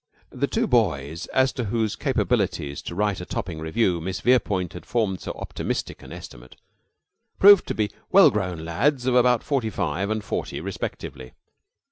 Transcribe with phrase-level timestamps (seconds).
[0.31, 4.83] The two boys, as to whose capabilities to write a topping revue Miss Verepoint had
[4.83, 6.55] formed so optimistic an estimate,
[7.37, 11.33] proved to be well grown lads of about forty five and forty, respectively.